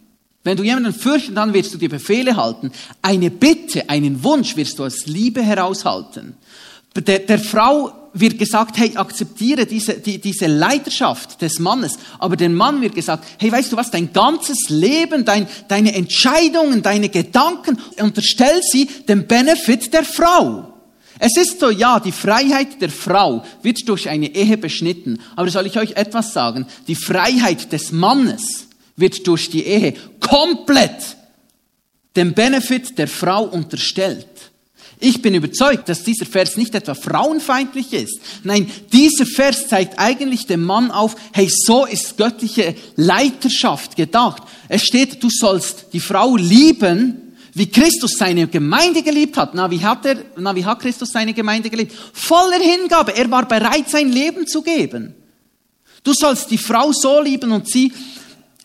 [0.43, 2.71] Wenn du jemanden fürchten, dann wirst du die Befehle halten.
[3.01, 6.35] Eine Bitte, einen Wunsch wirst du aus Liebe heraushalten.
[6.95, 11.97] Der, der Frau wird gesagt, hey, akzeptiere diese, die, diese Leidenschaft des Mannes.
[12.19, 16.81] Aber dem Mann wird gesagt, hey, weißt du was, dein ganzes Leben, dein, deine Entscheidungen,
[16.81, 20.73] deine Gedanken, unterstell sie dem Benefit der Frau.
[21.19, 25.19] Es ist so, ja, die Freiheit der Frau wird durch eine Ehe beschnitten.
[25.35, 26.65] Aber soll ich euch etwas sagen?
[26.87, 31.17] Die Freiheit des Mannes wird durch die Ehe komplett
[32.15, 34.27] dem Benefit der Frau unterstellt.
[35.05, 38.21] Ich bin überzeugt, dass dieser Vers nicht etwa frauenfeindlich ist.
[38.45, 44.43] Nein, dieser Vers zeigt eigentlich dem Mann auf, hey, so ist göttliche Leiterschaft gedacht.
[44.69, 49.53] Es steht, du sollst die Frau lieben, wie Christus seine Gemeinde geliebt hat.
[49.53, 51.93] Na, wie hat er, na, wie hat Christus seine Gemeinde geliebt?
[52.13, 53.13] Voller Hingabe.
[53.13, 55.13] Er war bereit, sein Leben zu geben.
[56.01, 57.91] Du sollst die Frau so lieben und sie,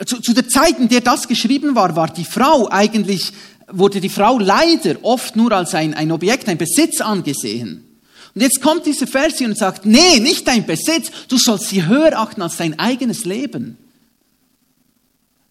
[0.06, 3.32] zu, zu der Zeit, in der das geschrieben war, war die Frau eigentlich
[3.70, 7.84] wurde die Frau leider oft nur als ein, ein Objekt, ein Besitz angesehen.
[8.34, 12.18] Und jetzt kommt dieser Vers und sagt, nee, nicht dein Besitz, du sollst sie höher
[12.18, 13.76] achten als dein eigenes Leben.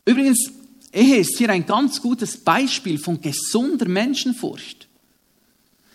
[0.06, 0.52] Übrigens,
[0.94, 4.88] Ehe ist hier ein ganz gutes Beispiel von gesunder Menschenfurcht.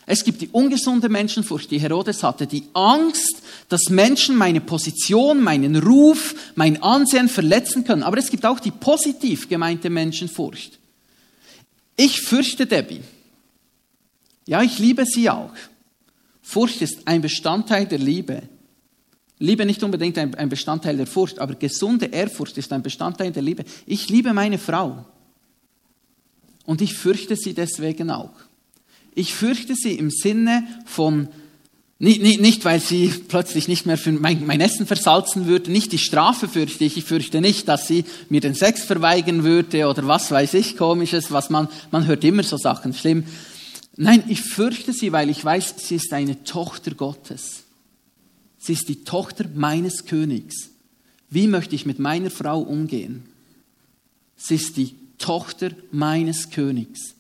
[0.04, 3.37] Es gibt die ungesunde Menschenfurcht, die Herodes hatte, die Angst,
[3.68, 8.02] dass Menschen meine Position, meinen Ruf, mein Ansehen verletzen können.
[8.02, 10.78] Aber es gibt auch die positiv gemeinte Menschenfurcht.
[11.96, 13.02] Ich fürchte Debbie.
[14.46, 15.52] Ja, ich liebe sie auch.
[16.42, 18.42] Furcht ist ein Bestandteil der Liebe.
[19.38, 23.64] Liebe nicht unbedingt ein, Bestandteil der Furcht, aber gesunde Ehrfurcht ist ein Bestandteil der Liebe.
[23.87, 25.05] Ich liebe meine Frau.
[26.64, 28.35] Und ich fürchte sie deswegen auch.
[29.14, 31.28] Ich fürchte sie im Sinne von,
[32.02, 35.92] nicht, nicht, nicht weil sie plötzlich nicht mehr für mein, mein, Essen versalzen würde, nicht
[35.92, 40.08] die Strafe fürchte ich, ich fürchte nicht, dass sie mir den Sex verweigern würde oder
[40.08, 43.22] was weiß ich, komisches, was man, man hört immer so Sachen, schlimm.
[43.96, 47.62] Nein, ich fürchte sie, weil ich weiß, sie ist eine Tochter Gottes.
[48.58, 50.70] Sie ist die Tochter meines Königs.
[51.30, 53.22] Wie möchte ich mit meiner Frau umgehen?
[54.36, 57.14] Sie ist die Tochter meines Königs.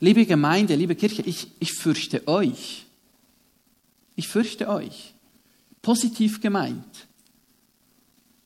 [0.00, 2.81] Liebe Gemeinde, liebe Kirche, ich, ich fürchte euch.
[4.16, 5.14] Ich fürchte euch.
[5.80, 7.06] Positiv gemeint.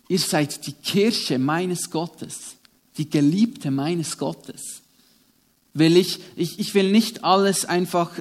[0.08, 2.56] Ihr seid die Kirche meines Gottes,
[2.96, 4.82] die Geliebte meines Gottes.
[5.74, 8.12] Will ich, ich, ich will nicht alles einfach,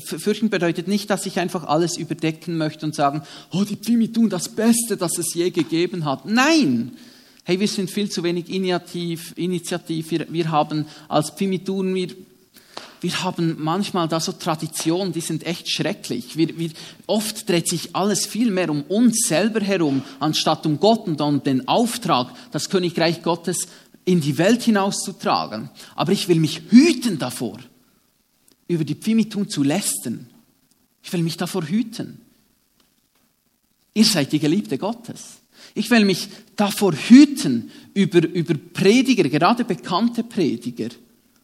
[0.00, 4.28] fürchten bedeutet nicht, dass ich einfach alles überdecken möchte und sagen, oh, die Pfimi tun
[4.28, 6.24] das Beste, das es je gegeben hat.
[6.26, 6.96] Nein!
[7.44, 10.10] Hey, wir sind viel zu wenig initiativ, initiativ.
[10.10, 12.08] Wir, wir haben als Pfimi tun wir
[13.00, 16.36] wir haben manchmal da so Traditionen, die sind echt schrecklich.
[16.36, 16.70] Wir, wir,
[17.06, 21.42] oft dreht sich alles viel mehr um uns selber herum, anstatt um Gott und um
[21.42, 23.68] den Auftrag, das Königreich Gottes
[24.04, 25.70] in die Welt hinauszutragen.
[25.94, 27.58] Aber ich will mich hüten davor,
[28.68, 30.28] über die Pfimitum zu lästern.
[31.02, 32.20] Ich will mich davor hüten.
[33.94, 35.38] Ihr seid die Geliebte Gottes.
[35.74, 40.88] Ich will mich davor hüten, über, über Prediger, gerade bekannte Prediger,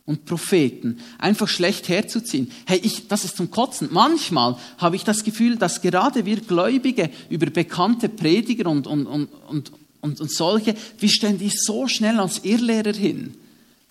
[0.04, 2.50] und Propheten einfach schlecht herzuziehen.
[2.66, 3.88] Hey, ich, das ist zum Kotzen.
[3.92, 9.28] Manchmal habe ich das Gefühl, dass gerade wir Gläubige über bekannte Prediger und, und, und,
[9.48, 13.34] und, und, und solche, wir stellen die so schnell als Irrlehrer hin.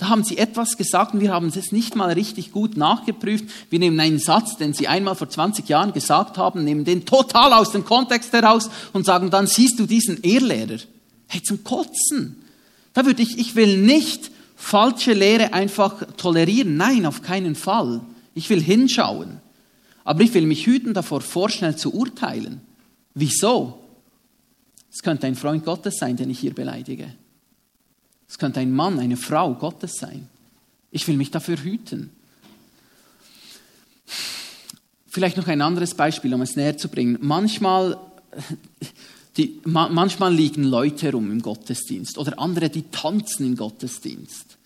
[0.01, 3.45] Da haben sie etwas gesagt und wir haben es nicht mal richtig gut nachgeprüft.
[3.69, 7.53] Wir nehmen einen Satz, den sie einmal vor 20 Jahren gesagt haben, nehmen den total
[7.53, 10.79] aus dem Kontext heraus und sagen dann, siehst du diesen Irrlehrer?
[11.27, 12.43] Hey, zum Kotzen.
[12.93, 14.30] Da würde ich, ich will nicht
[14.61, 16.77] falsche Lehre einfach tolerieren.
[16.77, 18.01] Nein, auf keinen Fall.
[18.35, 19.41] Ich will hinschauen.
[20.03, 22.61] Aber ich will mich hüten davor, vorschnell zu urteilen.
[23.13, 23.79] Wieso?
[24.91, 27.13] Es könnte ein Freund Gottes sein, den ich hier beleidige.
[28.29, 30.27] Es könnte ein Mann, eine Frau Gottes sein.
[30.91, 32.11] Ich will mich dafür hüten.
[35.07, 37.17] Vielleicht noch ein anderes Beispiel, um es näher zu bringen.
[37.19, 37.97] Manchmal
[39.37, 44.57] die, manchmal liegen Leute rum im Gottesdienst oder andere, die tanzen im Gottesdienst.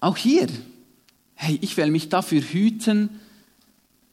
[0.00, 0.48] Auch hier,
[1.34, 3.08] hey, ich will mich dafür hüten,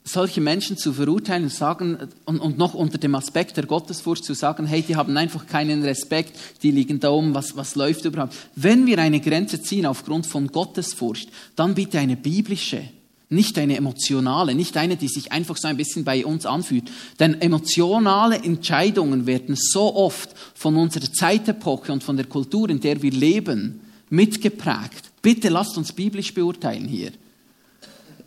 [0.03, 4.33] solche Menschen zu verurteilen und sagen und, und, noch unter dem Aspekt der Gottesfurcht zu
[4.33, 8.35] sagen, hey, die haben einfach keinen Respekt, die liegen da um, was, was läuft überhaupt.
[8.55, 12.83] Wenn wir eine Grenze ziehen aufgrund von Gottesfurcht, dann bitte eine biblische
[13.31, 16.91] nicht eine emotionale, nicht eine, die sich einfach so ein bisschen bei uns anfühlt.
[17.19, 23.01] Denn emotionale Entscheidungen werden so oft von unserer Zeitepoche und von der Kultur, in der
[23.01, 25.11] wir leben, mitgeprägt.
[25.21, 27.11] Bitte lasst uns biblisch beurteilen hier.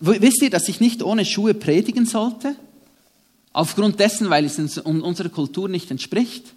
[0.01, 2.57] Wisst ihr, dass ich nicht ohne Schuhe predigen sollte?
[3.53, 6.55] Aufgrund dessen, weil es unserer Kultur nicht entspricht?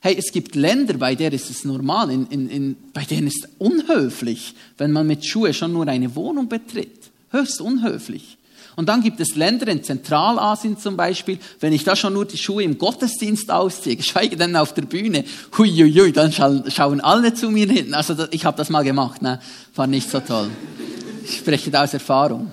[0.00, 3.44] Hey, es gibt Länder, bei denen ist es normal, in, in, in, bei denen ist
[3.44, 7.10] es unhöflich, wenn man mit Schuhe schon nur eine Wohnung betritt.
[7.34, 8.38] Höchst unhöflich.
[8.76, 12.38] Und dann gibt es Länder in Zentralasien zum Beispiel, wenn ich da schon nur die
[12.38, 15.24] Schuhe im Gottesdienst ausziehe, geschweige denn auf der Bühne,
[15.56, 17.92] huiuiui, dann schauen alle zu mir hin.
[17.92, 19.40] Also ich habe das mal gemacht, ne?
[19.74, 20.50] war nicht so toll.
[21.24, 22.52] Ich spreche da aus Erfahrung.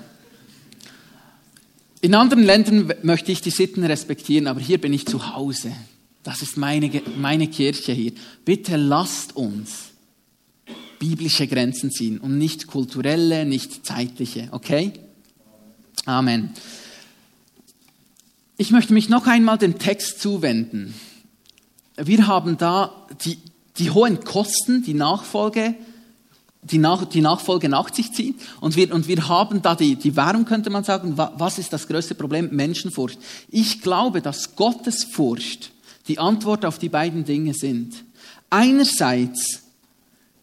[2.01, 5.71] In anderen Ländern möchte ich die Sitten respektieren, aber hier bin ich zu Hause.
[6.23, 8.13] Das ist meine, meine Kirche hier.
[8.43, 9.90] Bitte lasst uns
[11.01, 14.49] biblische Grenzen ziehen und nicht kulturelle, nicht zeitliche.
[14.51, 14.93] Okay?
[16.05, 16.51] Amen.
[18.55, 20.93] Ich möchte mich noch einmal dem Text zuwenden.
[21.97, 23.39] Wir haben da die,
[23.79, 25.73] die hohen Kosten, die Nachfolge,
[26.61, 28.35] die, nach, die Nachfolge nach sich ziehen.
[28.59, 31.17] Und wir, und wir haben da die, die Währung, könnte man sagen.
[31.17, 32.49] Was ist das größte Problem?
[32.51, 33.17] Menschenfurcht.
[33.49, 35.71] Ich glaube, dass Gottesfurcht
[36.07, 38.03] die Antwort auf die beiden Dinge sind.
[38.51, 39.70] Einerseits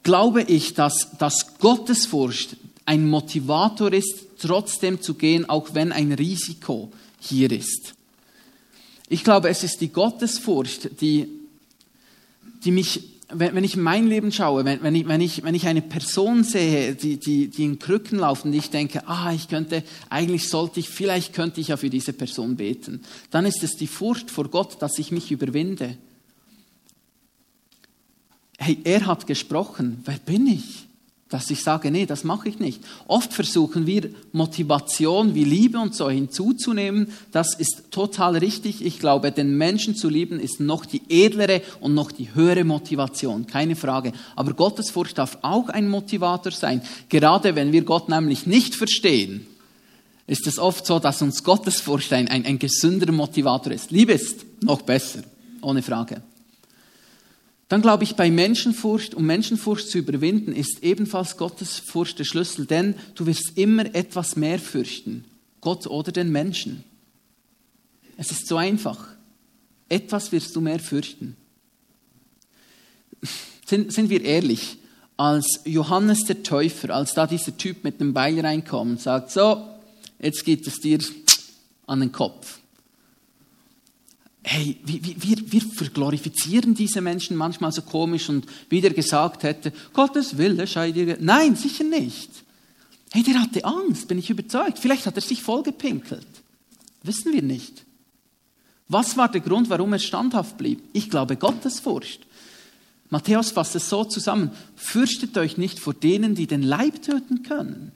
[0.09, 6.91] glaube ich, dass, dass Gottesfurcht ein Motivator ist, trotzdem zu gehen, auch wenn ein Risiko
[7.21, 7.93] hier ist.
[9.11, 11.29] Ich glaube, es ist die Gottesfurcht, die,
[12.65, 15.55] die mich wenn, wenn ich in mein Leben schaue, wenn, wenn, ich, wenn, ich, wenn
[15.55, 19.49] ich eine Person sehe, die, die, die in Krücken läuft und ich denke, ah, ich
[19.49, 23.77] könnte, eigentlich sollte ich, vielleicht könnte ich ja für diese Person beten, dann ist es
[23.77, 25.99] die Furcht vor Gott, dass ich mich überwinde.
[28.59, 30.89] Hey, er hat gesprochen, wer bin ich?
[31.29, 32.83] dass ich sage, nee, das mache ich nicht.
[33.07, 37.13] Oft versuchen wir Motivation wie Liebe und so hinzuzunehmen.
[37.33, 38.85] Das ist total richtig.
[38.85, 43.47] Ich glaube, den Menschen zu lieben ist noch die edlere und noch die höhere Motivation,
[43.47, 44.13] keine Frage.
[44.37, 46.81] Aber Gottesfurcht darf auch ein Motivator sein.
[47.11, 49.47] Gerade wenn wir Gott nämlich nicht verstehen,
[50.27, 53.91] ist es oft so, dass uns Gottesfurcht ein, ein, ein gesünderer Motivator ist.
[53.91, 55.21] Liebe ist noch besser,
[55.61, 56.23] ohne Frage.
[57.69, 62.95] Dann glaube ich, bei Menschenfurcht, um Menschenfurcht zu überwinden, ist ebenfalls Gottesfurcht der Schlüssel, denn
[63.15, 65.25] du wirst immer etwas mehr fürchten,
[65.61, 66.83] Gott oder den Menschen.
[68.17, 69.07] Es ist so einfach.
[69.91, 71.37] Etwas wirst du mehr fürchten.
[73.67, 74.79] Sind, sind wir ehrlich,
[75.19, 79.63] als Johannes der Täufer, als da dieser Typ mit dem Beil reinkommt und sagt, so,
[80.19, 81.01] jetzt geht es dir
[81.87, 82.58] an den Kopf
[84.49, 89.73] hey, wir, wir, wir verglorifizieren diese Menschen manchmal so komisch und wie der gesagt hätte,
[89.93, 91.19] Gottes Wille sei dir.
[91.21, 92.31] Nein, sicher nicht.
[93.11, 94.79] Hey, der hatte Angst, bin ich überzeugt.
[94.79, 96.27] Vielleicht hat er sich vollgepinkelt.
[97.03, 97.85] Wissen wir nicht.
[98.89, 100.83] Was war der Grund, warum er standhaft blieb?
[100.95, 102.27] Ich glaube, Gottesfurcht.
[103.11, 104.51] Matthäus fasst es so zusammen.
[104.77, 107.93] Fürchtet euch nicht vor denen, die den Leib töten können.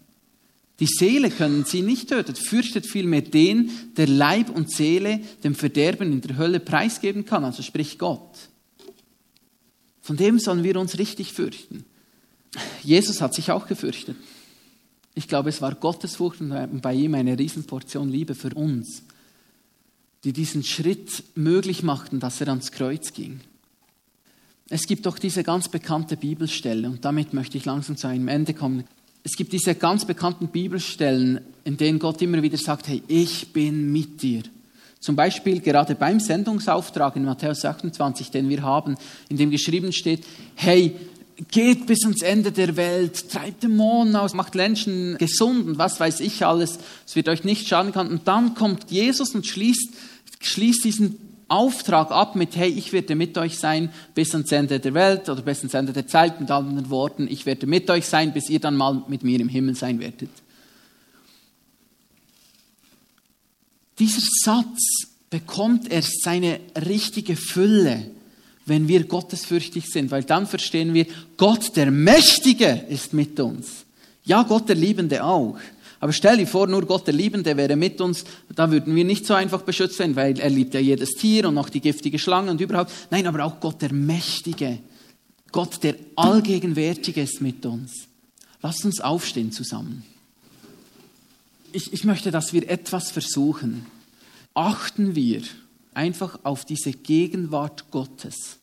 [0.83, 2.35] Die Seele können sie nicht töten.
[2.35, 7.63] Fürchtet vielmehr den, der Leib und Seele dem Verderben in der Hölle preisgeben kann, also
[7.63, 8.49] sprich Gott.
[10.01, 11.85] Von dem sollen wir uns richtig fürchten.
[12.83, 14.17] Jesus hat sich auch gefürchtet.
[15.15, 19.05] Ich glaube, es war Gottes Furcht und bei ihm eine Riesenportion Liebe für uns,
[20.25, 23.39] die diesen Schritt möglich machten, dass er ans Kreuz ging.
[24.69, 28.53] Es gibt doch diese ganz bekannte Bibelstelle und damit möchte ich langsam zu einem Ende
[28.53, 28.83] kommen
[29.25, 33.93] es gibt diese ganz bekannten Bibelstellen, in denen Gott immer wieder sagt, hey, ich bin
[33.93, 34.43] mit dir.
[34.99, 38.97] Zum Beispiel gerade beim Sendungsauftrag in Matthäus 28, den wir haben,
[39.29, 40.95] in dem geschrieben steht, hey,
[41.51, 46.21] geht bis ans Ende der Welt, treibt Dämonen aus, macht Menschen gesund und was weiß
[46.21, 48.11] ich alles, es wird euch nicht schaden können.
[48.11, 49.89] Und dann kommt Jesus und schließt,
[50.41, 51.19] schließt diesen
[51.53, 55.43] Auftrag ab mit, hey, ich werde mit euch sein bis ans Ende der Welt oder
[55.43, 58.59] bis ans Ende der Zeit, mit anderen Worten, ich werde mit euch sein, bis ihr
[58.59, 60.31] dann mal mit mir im Himmel sein werdet.
[63.99, 68.11] Dieser Satz bekommt erst seine richtige Fülle,
[68.67, 73.85] wenn wir gottesfürchtig sind, weil dann verstehen wir, Gott der Mächtige ist mit uns.
[74.25, 75.59] Ja, Gott der Liebende auch.
[76.03, 79.25] Aber stell dir vor, nur Gott, der Liebende, wäre mit uns, da würden wir nicht
[79.25, 82.51] so einfach beschützt werden, weil er liebt ja jedes Tier und auch die giftige Schlange
[82.51, 82.91] und überhaupt.
[83.13, 84.81] Nein, aber auch Gott, der Mächtige,
[85.53, 88.09] Gott, der Allgegenwärtige ist mit uns.
[88.63, 90.03] Lasst uns aufstehen zusammen.
[91.71, 93.87] Ich, ich möchte, dass wir etwas versuchen.
[94.55, 95.43] Achten wir
[95.95, 98.59] einfach auf diese Gegenwart Gottes.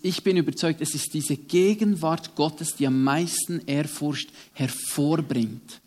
[0.00, 5.81] Ich bin überzeugt, es ist diese Gegenwart Gottes, die am meisten Ehrfurcht hervorbringt.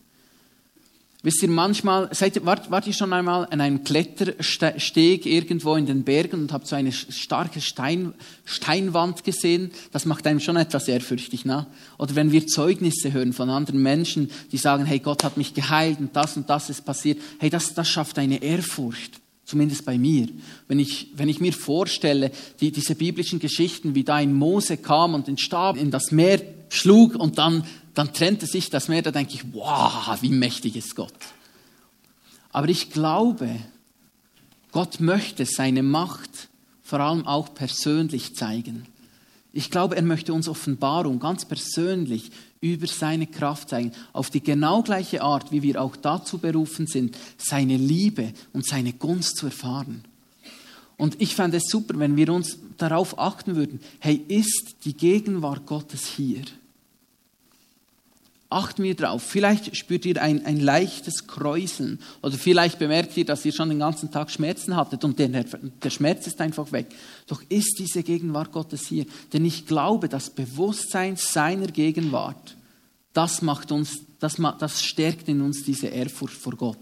[1.25, 6.03] Wisst ihr, manchmal, seid, wart, wart ihr schon einmal an einem Klettersteg irgendwo in den
[6.03, 8.13] Bergen und habt so eine starke Stein,
[8.45, 9.71] Steinwand gesehen?
[9.91, 11.65] Das macht einem schon etwas ehrfürchtig, ne?
[11.97, 15.97] Oder wenn wir Zeugnisse hören von anderen Menschen, die sagen, hey, Gott hat mich geheilt
[15.99, 17.19] und das und das ist passiert.
[17.39, 19.19] Hey, das, das schafft eine Ehrfurcht.
[19.45, 20.27] Zumindest bei mir.
[20.67, 22.29] Wenn ich, wenn ich mir vorstelle,
[22.61, 26.39] die, diese biblischen Geschichten, wie da ein Mose kam und den Stab in das Meer
[26.69, 27.63] schlug und dann
[27.95, 31.13] dann trennte sich das Meer, da denke ich, wow, wie mächtig ist Gott.
[32.51, 33.49] Aber ich glaube,
[34.71, 36.49] Gott möchte seine Macht
[36.83, 38.85] vor allem auch persönlich zeigen.
[39.53, 44.83] Ich glaube, er möchte uns Offenbarung ganz persönlich über seine Kraft zeigen, auf die genau
[44.83, 50.03] gleiche Art, wie wir auch dazu berufen sind, seine Liebe und seine Gunst zu erfahren.
[50.97, 55.65] Und ich fände es super, wenn wir uns darauf achten würden, hey, ist die Gegenwart
[55.65, 56.43] Gottes hier?
[58.49, 59.23] Achten wir drauf.
[59.23, 63.79] Vielleicht spürt ihr ein, ein leichtes Kräuseln oder vielleicht bemerkt ihr, dass ihr schon den
[63.79, 66.87] ganzen Tag Schmerzen hattet und der, der Schmerz ist einfach weg.
[67.25, 69.05] Doch ist diese Gegenwart Gottes hier.
[69.33, 72.55] Denn ich glaube, das Bewusstsein seiner Gegenwart,
[73.13, 76.77] das macht uns, das, das stärkt in uns diese Ehrfurcht vor Gott.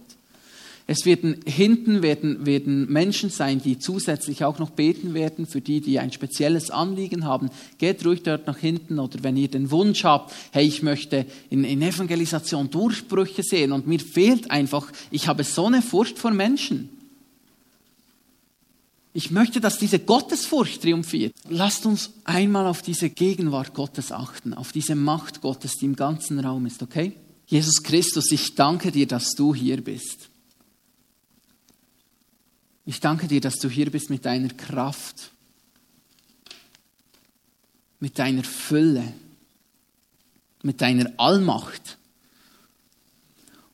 [0.85, 5.79] Es werden hinten werden, werden Menschen sein, die zusätzlich auch noch beten werden für die,
[5.79, 7.49] die ein spezielles Anliegen haben.
[7.77, 11.63] Geht ruhig dort nach hinten oder wenn ihr den Wunsch habt, hey, ich möchte in,
[11.63, 16.89] in Evangelisation Durchbrüche sehen und mir fehlt einfach, ich habe so eine Furcht vor Menschen.
[19.13, 21.33] Ich möchte, dass diese Gottesfurcht triumphiert.
[21.47, 26.39] Lasst uns einmal auf diese Gegenwart Gottes achten, auf diese Macht Gottes, die im ganzen
[26.39, 27.13] Raum ist, okay?
[27.45, 30.29] Jesus Christus, ich danke dir, dass du hier bist.
[32.85, 35.31] Ich danke dir, dass du hier bist mit deiner Kraft,
[37.99, 39.13] mit deiner Fülle,
[40.63, 41.97] mit deiner Allmacht.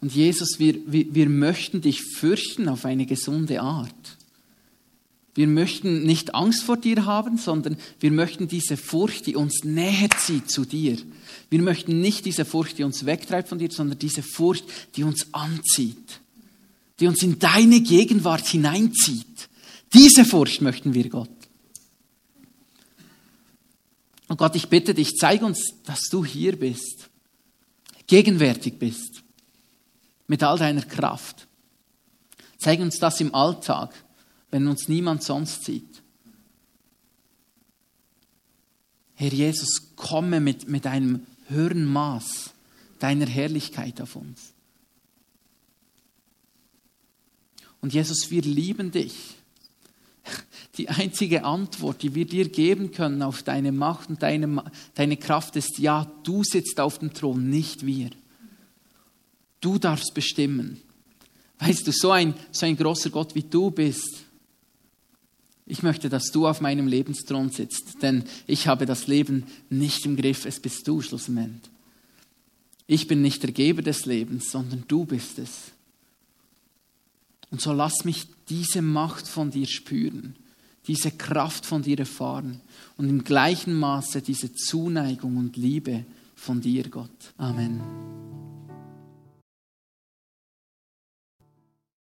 [0.02, 4.18] Und Jesus, wir, wir, wir möchten dich fürchten auf eine gesunde Art.
[5.36, 10.10] Wir möchten nicht Angst vor dir haben, sondern wir möchten diese Furcht, die uns näher
[10.18, 10.98] zieht zu dir.
[11.50, 15.34] Wir möchten nicht diese Furcht, die uns wegtreibt von dir, sondern diese Furcht, die uns
[15.34, 16.20] anzieht,
[17.00, 19.50] die uns in deine Gegenwart hineinzieht.
[19.94, 21.30] Diese Furcht möchten wir, Gott.
[24.28, 27.10] Und Gott, ich bitte dich, zeig uns, dass du hier bist,
[28.06, 29.24] gegenwärtig bist,
[30.28, 31.48] mit all deiner Kraft.
[32.60, 33.94] Zeig uns das im Alltag
[34.52, 36.02] wenn uns niemand sonst sieht.
[39.16, 42.52] Herr Jesus, komme mit, mit einem höheren Maß
[43.00, 44.54] deiner Herrlichkeit auf uns.
[47.82, 49.36] Und Jesus, wir lieben dich.
[50.78, 54.64] Die einzige Antwort, die wir dir geben können auf deine Macht und deine,
[54.94, 58.12] deine Kraft ist, ja, du sitzt auf dem Thron, nicht wir.
[59.60, 60.80] Du darfst bestimmen.
[61.60, 64.24] Weißt du, so ein, so ein großer Gott wie du bist,
[65.70, 70.16] ich möchte, dass du auf meinem Lebensthron sitzt, denn ich habe das Leben nicht im
[70.16, 71.72] Griff, es bist du schlussendlich.
[72.88, 75.72] Ich bin nicht der Geber des Lebens, sondern du bist es.
[77.52, 80.36] Und so lass mich diese Macht von dir spüren,
[80.88, 82.62] diese Kraft von dir erfahren
[82.98, 87.34] und im gleichen Maße diese Zuneigung und Liebe von dir, Gott.
[87.38, 87.82] Amen.